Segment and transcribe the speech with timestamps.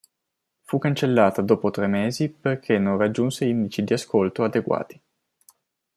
[0.63, 4.99] Fu cancellata dopo tre mesi perché non raggiunse indici di ascolti adeguati.